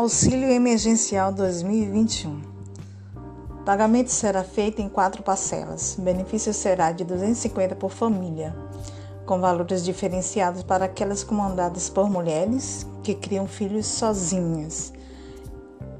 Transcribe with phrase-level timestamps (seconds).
[0.00, 2.40] Auxílio Emergencial 2021.
[3.66, 5.98] Pagamento será feito em quatro parcelas.
[5.98, 8.56] O benefício será de 250 por família,
[9.26, 14.90] com valores diferenciados para aquelas comandadas por mulheres que criam filhos sozinhas.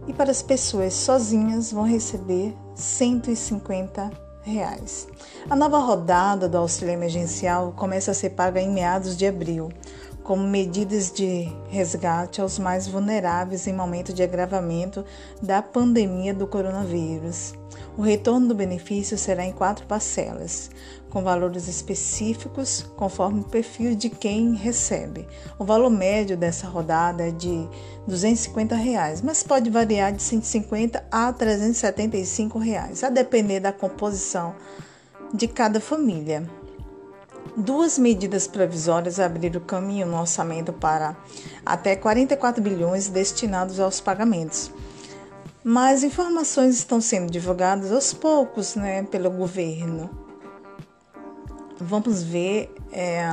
[0.09, 5.09] E para as pessoas sozinhas vão receber 150 reais.
[5.51, 9.69] A nova rodada do auxílio emergencial começa a ser paga em meados de abril
[10.23, 15.05] como medidas de resgate aos mais vulneráveis em momento de agravamento
[15.43, 17.55] da pandemia do coronavírus.
[17.97, 20.71] O retorno do benefício será em quatro parcelas,
[21.11, 25.27] com valores específicos conforme o perfil de quem recebe.
[25.59, 27.69] O valor médio dessa rodada é de
[28.07, 34.55] 250 reais, mas pode variar de 150 a 375 reais, a depender da composição
[35.35, 36.49] de cada família.
[37.57, 41.17] Duas medidas provisórias abriram caminho no orçamento para
[41.67, 44.71] até 44 bilhões destinados aos pagamentos.
[45.63, 50.09] Mas informações estão sendo divulgadas aos poucos né, pelo governo.
[51.79, 53.25] Vamos ver é,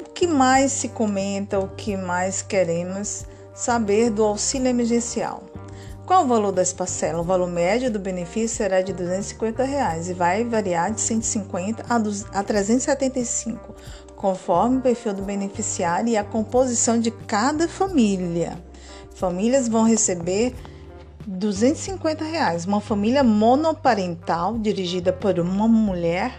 [0.00, 5.42] o que mais se comenta, o que mais queremos saber do auxílio emergencial.
[6.08, 7.20] Qual o valor das parcelas?
[7.20, 11.84] O valor médio do benefício será de 250 reais e vai variar de 150
[12.32, 13.74] a 375,
[14.16, 18.56] conforme o perfil do beneficiário e a composição de cada família.
[19.14, 20.54] Famílias vão receber
[21.26, 22.64] 250 reais.
[22.64, 26.32] Uma família monoparental dirigida por uma mulher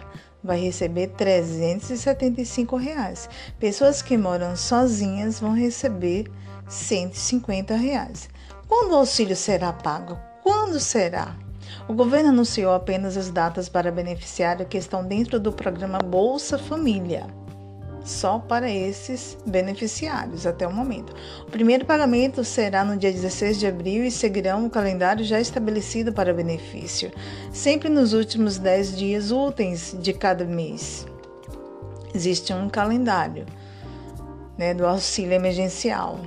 [0.43, 3.29] vai receber 375 reais.
[3.59, 6.25] Pessoas que moram sozinhas vão receber
[6.67, 8.29] 150 reais.
[8.69, 10.15] Quando o auxílio será pago?
[10.43, 11.35] Quando será?
[11.87, 17.25] O governo anunciou apenas as datas para beneficiários que estão dentro do programa Bolsa Família.
[18.05, 21.15] Só para esses beneficiários até o momento.
[21.47, 26.13] O primeiro pagamento será no dia 16 de abril e seguirão o calendário já estabelecido
[26.13, 27.11] para benefício,
[27.51, 31.07] sempre nos últimos 10 dias úteis de cada mês.
[32.13, 33.47] Existe um calendário
[34.55, 36.19] né, do auxílio emergencial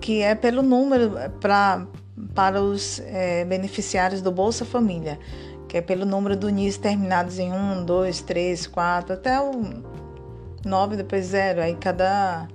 [0.00, 1.86] que é pelo número pra,
[2.34, 5.18] para os é, beneficiários do Bolsa Família,
[5.68, 9.82] que é pelo número do NIS terminados em 1, 2, 3, 4, até o
[10.64, 11.62] 9, depois 0.
[11.62, 12.48] Aí cada.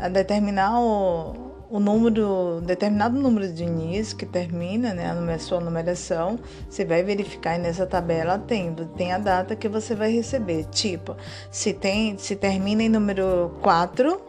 [0.00, 6.38] A determinar o, o número, determinado número de NIS que termina, né, a sua numeração,
[6.68, 10.64] você vai verificar nessa tabela tem, tem a data que você vai receber.
[10.66, 11.16] Tipo,
[11.50, 14.20] se tem, se termina em número 4,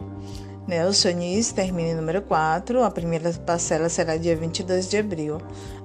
[0.70, 0.86] né?
[0.86, 5.38] O Sonis termina em número 4, a primeira parcela será dia 22 de abril,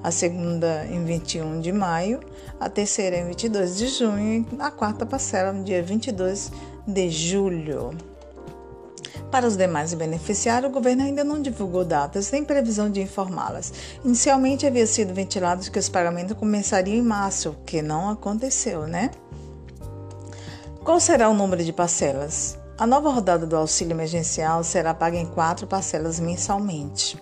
[0.03, 2.19] a segunda em 21 de maio,
[2.59, 6.51] a terceira em 22 de junho e a quarta parcela no dia 22
[6.87, 7.97] de julho.
[9.31, 13.73] Para os demais beneficiários, o governo ainda não divulgou datas nem previsão de informá-las.
[14.05, 19.09] Inicialmente havia sido ventilado que os pagamentos começariam em março, o que não aconteceu, né?
[20.83, 22.55] Qual será o número de parcelas?
[22.77, 27.17] A nova rodada do auxílio emergencial será paga em quatro parcelas mensalmente.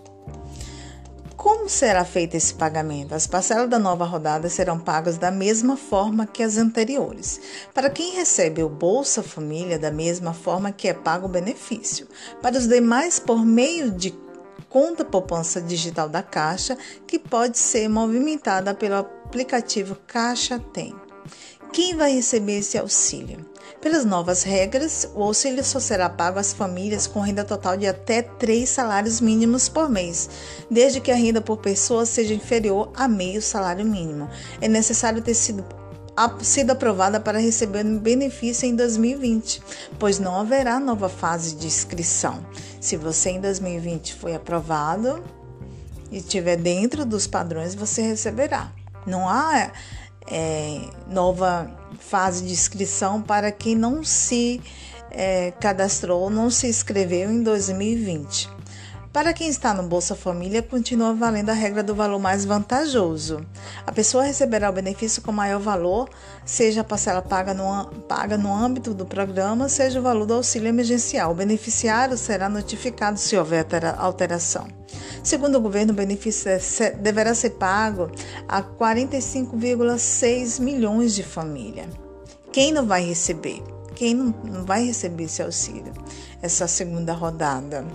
[1.37, 3.13] Como será feito esse pagamento?
[3.13, 7.39] As parcelas da nova rodada serão pagas da mesma forma que as anteriores.
[7.71, 12.07] Para quem recebe o Bolsa Família, da mesma forma que é pago o benefício.
[12.41, 14.09] Para os demais, por meio de
[14.67, 16.75] conta poupança digital da Caixa,
[17.05, 21.02] que pode ser movimentada pelo aplicativo Caixa Tem.
[21.73, 23.43] Quem vai receber esse auxílio?
[23.81, 28.21] Pelas novas regras, o auxílio só será pago às famílias com renda total de até
[28.21, 30.29] três salários mínimos por mês,
[30.69, 34.29] desde que a renda por pessoa seja inferior a meio salário mínimo.
[34.61, 35.65] É necessário ter sido
[36.43, 39.59] sido aprovada para receber o benefício em 2020,
[39.97, 42.45] pois não haverá nova fase de inscrição.
[42.79, 45.23] Se você em 2020 foi aprovado
[46.11, 48.71] e estiver dentro dos padrões, você receberá.
[49.05, 49.71] Não há
[50.27, 54.61] é, nova fase de inscrição para quem não se
[55.11, 58.49] é, cadastrou, não se inscreveu em 2020.
[59.13, 63.45] Para quem está no Bolsa Família, continua valendo a regra do valor mais vantajoso.
[63.85, 66.09] A pessoa receberá o benefício com maior valor,
[66.43, 70.67] seja a parcela paga no, paga no âmbito do programa, seja o valor do auxílio
[70.67, 71.31] emergencial.
[71.31, 73.67] O beneficiário será notificado se houver
[73.99, 74.67] alteração.
[75.23, 78.09] Segundo o governo, o benefício é deverá ser pago
[78.47, 81.85] a 45,6 milhões de famílias.
[82.51, 83.61] Quem não vai receber?
[83.93, 85.93] Quem não, não vai receber esse auxílio?
[86.41, 87.85] Essa segunda rodada?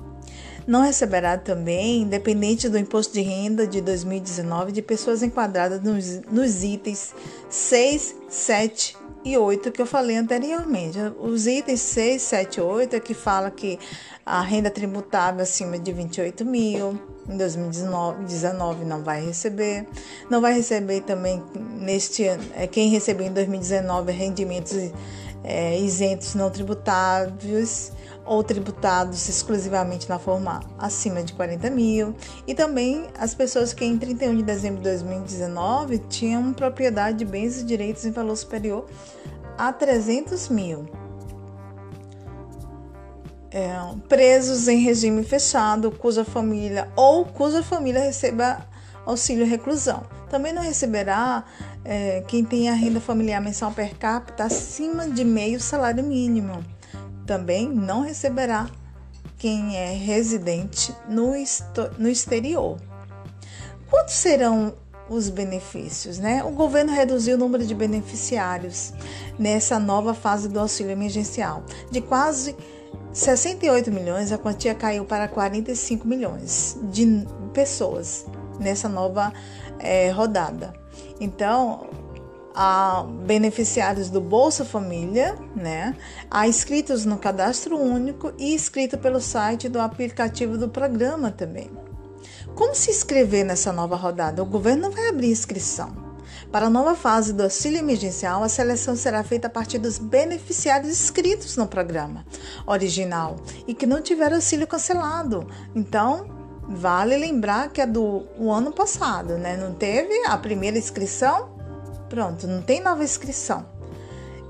[0.65, 6.63] Não receberá também, independente do imposto de renda de 2019, de pessoas enquadradas nos, nos
[6.63, 7.13] itens
[7.49, 10.97] 6, 7 e 8 que eu falei anteriormente.
[11.19, 13.79] Os itens 6, 7 e 8 é que fala que
[14.25, 19.87] a renda tributável acima de 28 mil em 2019 não vai receber.
[20.29, 21.43] Não vai receber também
[21.79, 24.91] neste ano, é, quem recebeu em 2019 rendimentos
[25.43, 27.91] é, isentos não tributáveis
[28.25, 32.15] ou tributados exclusivamente na forma acima de 40 mil,
[32.47, 37.59] e também as pessoas que em 31 de dezembro de 2019 tinham propriedade de bens
[37.61, 38.85] e direitos em valor superior
[39.57, 40.85] a 300 mil.
[43.51, 43.69] É,
[44.09, 48.65] presos em regime fechado, cuja família ou cuja família receba
[49.05, 50.03] auxílio reclusão.
[50.27, 51.43] Também não receberá
[51.85, 56.63] é, quem tenha renda familiar mensal per capita acima de meio salário mínimo
[57.25, 58.69] também não receberá
[59.37, 61.33] quem é residente no,
[61.97, 62.77] no exterior.
[63.89, 64.73] Quantos serão
[65.09, 66.43] os benefícios, né?
[66.43, 68.93] O governo reduziu o número de beneficiários
[69.37, 71.63] nessa nova fase do auxílio emergencial.
[71.91, 72.55] De quase
[73.11, 78.25] 68 milhões, a quantia caiu para 45 milhões de pessoas
[78.59, 79.33] nessa nova
[79.79, 80.82] é, rodada.
[81.19, 81.87] Então,
[82.55, 85.95] a beneficiários do Bolsa Família, né?
[86.29, 91.71] A inscritos no cadastro único e inscrito pelo site do aplicativo do programa também.
[92.55, 94.43] Como se inscrever nessa nova rodada?
[94.43, 96.13] O governo vai abrir inscrição.
[96.51, 100.91] Para a nova fase do auxílio emergencial, a seleção será feita a partir dos beneficiários
[100.91, 102.23] inscritos no programa
[102.67, 103.37] original
[103.67, 105.47] e que não tiveram auxílio cancelado.
[105.73, 106.42] Então,
[106.73, 109.55] vale lembrar que é do ano passado, né?
[109.55, 111.49] Não teve a primeira inscrição?
[112.09, 113.65] Pronto, não tem nova inscrição.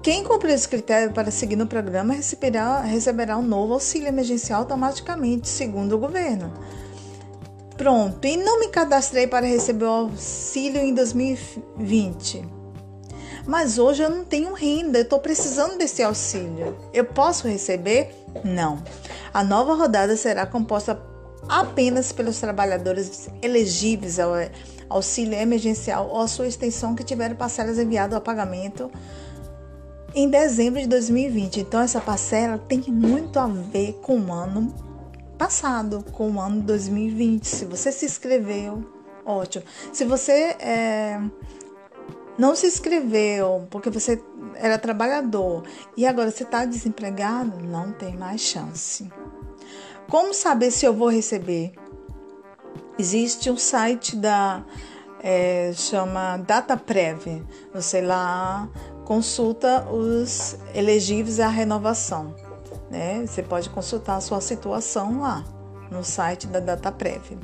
[0.02, 5.48] Quem cumprir os critérios para seguir no programa receberá, receberá um novo auxílio emergencial automaticamente,
[5.48, 6.52] segundo o governo.
[7.78, 12.46] Pronto, e não me cadastrei para receber o auxílio em 2020.
[13.46, 16.78] Mas hoje eu não tenho renda, eu estou precisando desse auxílio.
[16.94, 18.14] Eu posso receber?
[18.44, 18.82] Não.
[19.34, 20.96] A nova rodada será composta
[21.48, 24.32] apenas pelos trabalhadores elegíveis ao
[24.90, 28.92] auxílio emergencial ou a sua extensão que tiveram parcelas enviadas ao pagamento
[30.16, 31.62] em dezembro de 2020.
[31.62, 34.74] Então, essa parcela tem muito a ver com o ano
[35.38, 37.46] passado, com o ano 2020.
[37.46, 38.84] Se você se inscreveu,
[39.26, 39.66] ótimo.
[39.92, 41.20] Se você é,
[42.38, 44.22] não se inscreveu porque você
[44.56, 45.64] era trabalhador
[45.98, 49.10] e agora você está desempregado, não tem mais chance.
[50.10, 51.74] Como saber se eu vou receber?
[52.98, 54.64] Existe um site da
[55.22, 57.44] é, chama DataPrev.
[57.74, 58.70] Você lá
[59.06, 62.36] consulta os elegíveis à renovação.
[62.90, 63.26] Né?
[63.26, 65.44] Você pode consultar a sua situação lá
[65.94, 67.38] no site da DataPrev.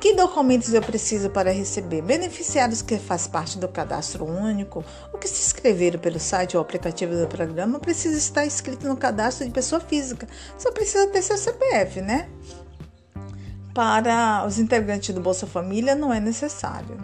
[0.00, 2.00] Que documentos eu preciso para receber?
[2.00, 7.14] Beneficiários que fazem parte do cadastro único ou que se inscreveram pelo site ou aplicativo
[7.14, 10.26] do programa precisam estar inscrito no cadastro de pessoa física.
[10.56, 12.28] Só precisa ter seu CPF, né?
[13.74, 16.96] Para os integrantes do Bolsa Família não é necessário.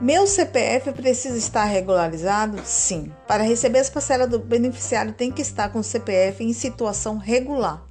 [0.00, 2.60] Meu CPF precisa estar regularizado?
[2.64, 3.10] Sim.
[3.26, 7.82] Para receber as parcelas do beneficiário, tem que estar com o CPF em situação regular.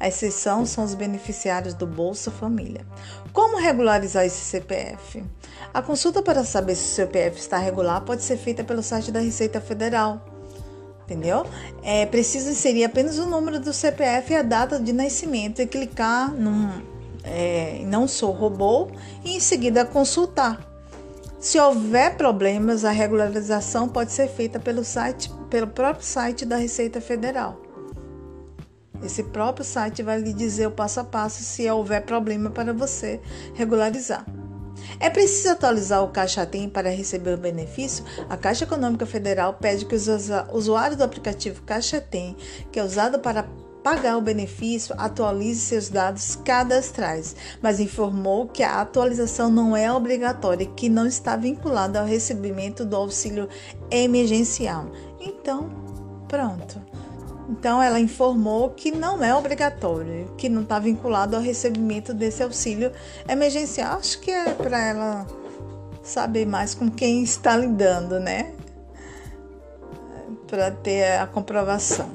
[0.00, 2.86] A exceção são os beneficiários do Bolsa Família.
[3.34, 5.22] Como regularizar esse CPF?
[5.74, 9.20] A consulta para saber se o CPF está regular pode ser feita pelo site da
[9.20, 10.24] Receita Federal.
[11.04, 11.44] Entendeu?
[11.82, 16.32] É preciso inserir apenas o número do CPF e a data de nascimento e clicar
[16.32, 16.80] num
[17.22, 18.88] é, Não Sou Robô
[19.22, 20.66] e em seguida consultar.
[21.38, 27.02] Se houver problemas, a regularização pode ser feita pelo site, pelo próprio site da Receita
[27.02, 27.69] Federal.
[29.02, 33.20] Esse próprio site vai lhe dizer o passo a passo se houver problema para você
[33.54, 34.24] regularizar.
[34.98, 38.04] É preciso atualizar o Caixa Tem para receber o benefício?
[38.28, 40.06] A Caixa Econômica Federal pede que os
[40.52, 42.36] usuários do aplicativo Caixa Tem,
[42.70, 43.46] que é usado para
[43.82, 50.64] pagar o benefício, atualize seus dados cadastrais, mas informou que a atualização não é obrigatória
[50.64, 53.48] e que não está vinculada ao recebimento do auxílio
[53.90, 54.90] emergencial.
[55.18, 55.70] Então,
[56.28, 56.80] pronto.
[57.50, 62.92] Então ela informou que não é obrigatório, que não está vinculado ao recebimento desse auxílio
[63.28, 63.98] emergencial.
[63.98, 65.26] Acho que é para ela
[66.00, 68.52] saber mais com quem está lidando, né?
[70.46, 72.08] Para ter a comprovação.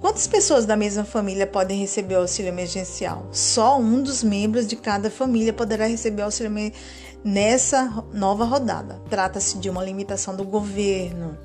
[0.00, 3.26] Quantas pessoas da mesma família podem receber o auxílio emergencial?
[3.32, 6.52] Só um dos membros de cada família poderá receber o auxílio
[7.22, 9.00] nessa nova rodada.
[9.10, 11.38] Trata-se de uma limitação do governo.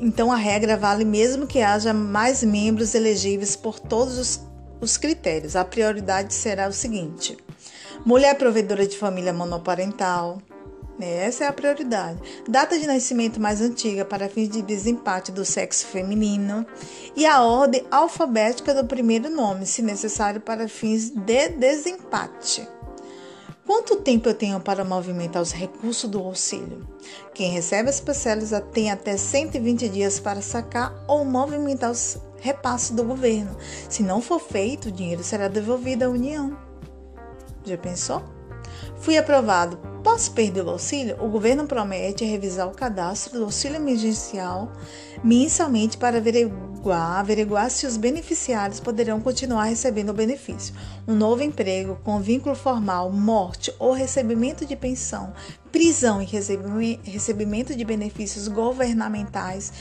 [0.00, 4.40] Então a regra vale mesmo que haja mais membros elegíveis por todos os,
[4.80, 5.56] os critérios.
[5.56, 7.36] A prioridade será o seguinte:
[8.04, 10.38] mulher provedora de família monoparental.
[10.98, 11.24] Né?
[11.24, 12.20] Essa é a prioridade.
[12.46, 16.66] Data de nascimento mais antiga para fins de desempate do sexo feminino
[17.16, 22.68] e a ordem alfabética do primeiro nome, se necessário para fins de desempate.
[23.70, 26.84] Quanto tempo eu tenho para movimentar os recursos do auxílio?
[27.32, 33.04] Quem recebe as parcelas tem até 120 dias para sacar ou movimentar os repasses do
[33.04, 33.56] governo.
[33.88, 36.58] Se não for feito, o dinheiro será devolvido à União.
[37.64, 38.24] Já pensou?
[38.96, 39.76] Fui aprovado.
[40.02, 41.16] Posso perder o auxílio?
[41.22, 44.72] O governo promete revisar o cadastro do auxílio emergencial
[45.22, 50.74] mensalmente para averiguar, averiguar se os beneficiários poderão continuar recebendo o benefício.
[51.06, 55.32] Um novo emprego com vínculo formal, morte ou recebimento de pensão,
[55.70, 56.24] prisão e
[57.04, 59.72] recebimento de benefícios governamentais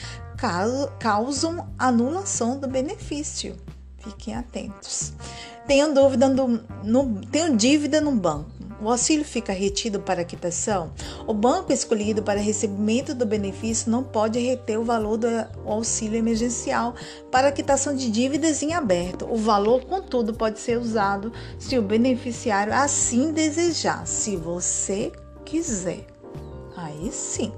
[1.00, 3.56] causam anulação do benefício.
[3.98, 5.14] Fiquem atentos.
[5.68, 10.92] Tenho dúvida no, no, tenho dívida no banco o auxílio fica retido para quitação,
[11.28, 15.28] o banco escolhido para recebimento do benefício não pode reter o valor do
[15.66, 16.96] auxílio emergencial
[17.32, 19.28] para quitação de dívidas em aberto.
[19.30, 25.12] O valor, contudo, pode ser usado se o beneficiário assim desejar, se você
[25.44, 26.06] quiser.
[26.76, 27.52] Aí sim.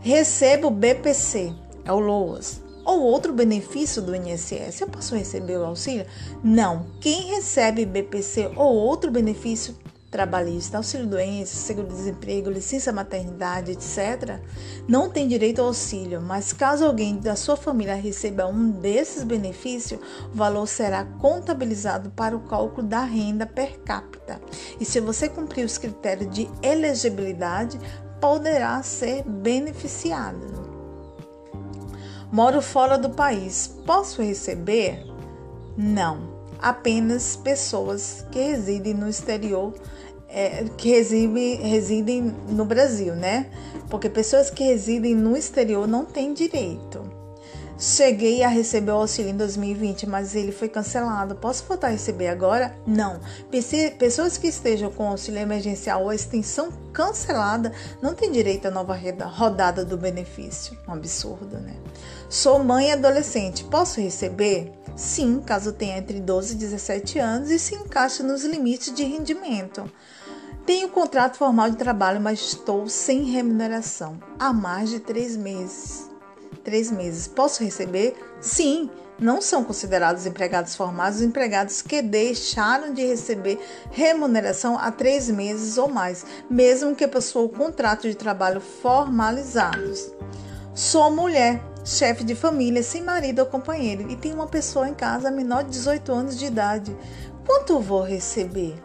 [0.00, 1.52] Receba o BPC,
[1.84, 4.80] é o LOAS ou outro benefício do INSS.
[4.80, 6.06] Eu posso receber o auxílio?
[6.42, 6.86] Não.
[7.00, 9.76] Quem recebe BPC ou outro benefício
[10.10, 14.40] trabalhista, auxílio-doença, seguro-desemprego, licença maternidade, etc.,
[14.88, 20.00] não tem direito ao auxílio, mas caso alguém da sua família receba um desses benefícios,
[20.32, 24.40] o valor será contabilizado para o cálculo da renda per capita.
[24.80, 27.78] E se você cumprir os critérios de elegibilidade,
[28.20, 30.68] poderá ser beneficiado.
[32.32, 35.04] Moro fora do país, posso receber?
[35.76, 36.29] Não
[36.60, 39.74] apenas pessoas que residem no exterior,
[40.28, 43.46] é, que residem, residem no Brasil, né?
[43.88, 47.20] Porque pessoas que residem no exterior não têm direito.
[47.80, 51.34] Cheguei a receber o auxílio em 2020, mas ele foi cancelado.
[51.34, 52.76] Posso voltar a receber agora?
[52.86, 53.18] Não.
[53.98, 59.82] Pessoas que estejam com auxílio emergencial ou extensão cancelada não têm direito à nova rodada
[59.82, 60.76] do benefício.
[60.86, 61.74] Um absurdo, né?
[62.28, 63.64] Sou mãe adolescente.
[63.64, 64.70] Posso receber?
[64.96, 69.90] Sim, caso tenha entre 12 e 17 anos e se encaixe nos limites de rendimento.
[70.66, 76.10] Tenho contrato formal de trabalho, mas estou sem remuneração há mais de três meses
[76.62, 77.26] três meses.
[77.26, 78.14] Posso receber?
[78.40, 83.58] Sim, não são considerados empregados formais os empregados que deixaram de receber
[83.90, 90.12] remuneração há três meses ou mais, mesmo que possuam contrato de trabalho formalizados.
[90.74, 95.30] Sou mulher, chefe de família, sem marido ou companheiro e tenho uma pessoa em casa
[95.30, 96.96] menor de 18 anos de idade.
[97.44, 98.80] Quanto vou receber?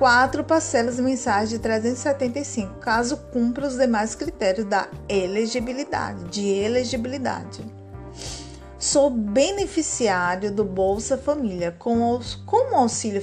[0.00, 7.62] quatro parcelas mensais de 375, caso cumpra os demais critérios da elegibilidade, de elegibilidade.
[8.78, 11.76] Sou beneficiário do Bolsa Família.
[11.78, 13.20] Com como auxílio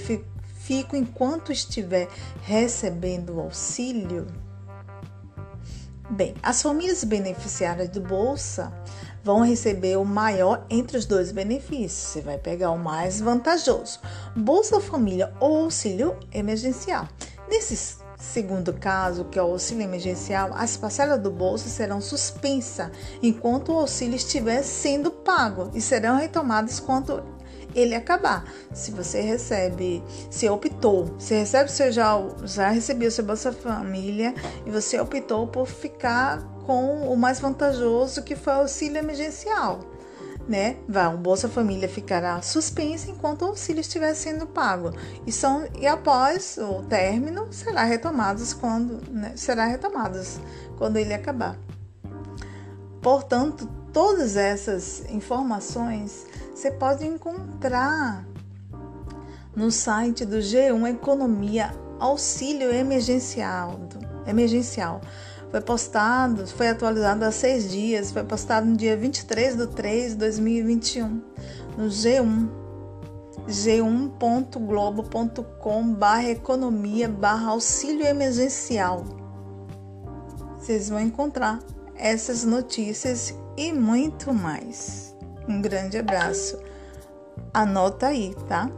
[0.60, 2.08] fico enquanto estiver
[2.44, 4.28] recebendo o auxílio?
[6.10, 8.72] Bem, as famílias beneficiárias do Bolsa
[9.22, 12.14] vão receber o maior entre os dois benefícios.
[12.14, 14.00] Você vai pegar o mais vantajoso:
[14.34, 17.10] Bolsa Família ou auxílio emergencial.
[17.50, 22.90] Nesse segundo caso, que é o auxílio emergencial, as parcelas do bolso serão suspensas
[23.22, 27.22] enquanto o auxílio estiver sendo pago e serão retomadas quando
[27.78, 28.44] ele acabar.
[28.74, 34.34] Se você recebe, se optou, se recebe, você já, já recebeu seu Bolsa Família
[34.66, 39.80] e você optou por ficar com o mais vantajoso que foi o auxílio emergencial.
[40.48, 40.78] né?
[40.88, 44.92] Vai, o Bolsa Família ficará suspenso enquanto o auxílio estiver sendo pago.
[45.26, 50.40] E, são, e após o término, será retomados quando né, será retomados
[50.78, 51.58] quando ele acabar.
[53.02, 56.27] Portanto, todas essas informações
[56.58, 58.26] você pode encontrar
[59.56, 63.80] no site do G1 Economia Auxílio Emergencial.
[64.26, 65.00] emergencial.
[65.52, 70.18] Foi postado, foi atualizado há seis dias, foi postado no dia 23 de 3 de
[70.18, 71.22] 2021,
[71.78, 72.50] no G1,
[73.48, 79.06] g1.globo.com barra economia barra auxílio emergencial.
[80.60, 81.60] Vocês vão encontrar
[81.96, 85.07] essas notícias e muito mais.
[85.48, 86.60] Um grande abraço.
[87.54, 88.70] Anota aí, tá?